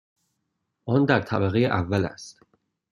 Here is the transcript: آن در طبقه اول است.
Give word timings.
آن 0.85 1.05
در 1.05 1.21
طبقه 1.21 1.59
اول 1.59 2.05
است. 2.05 2.43